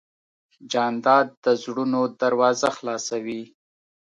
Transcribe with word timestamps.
جانداد 0.71 1.27
د 1.43 1.45
زړونو 1.63 2.01
دروازه 2.21 2.69
خلاصوي. 2.77 3.41